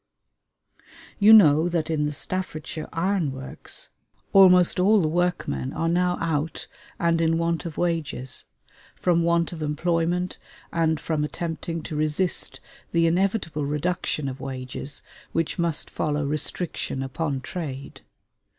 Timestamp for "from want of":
8.95-9.61